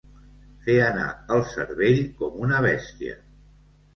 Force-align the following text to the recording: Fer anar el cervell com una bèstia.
Fer 0.67 0.77
anar 0.85 1.09
el 1.35 1.43
cervell 1.51 2.01
com 2.21 2.41
una 2.47 2.61
bèstia. 2.69 3.21